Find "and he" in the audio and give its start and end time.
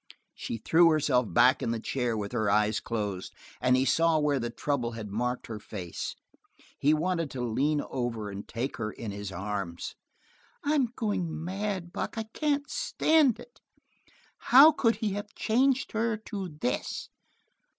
3.61-3.85